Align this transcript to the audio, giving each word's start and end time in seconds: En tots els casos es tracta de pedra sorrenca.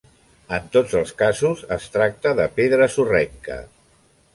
En 0.57 0.63
tots 0.75 0.95
els 1.01 1.11
casos 1.21 1.63
es 1.77 1.87
tracta 1.99 2.35
de 2.43 2.51
pedra 2.59 2.93
sorrenca. 2.99 3.65